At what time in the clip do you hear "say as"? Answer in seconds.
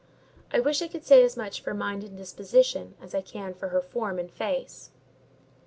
1.05-1.37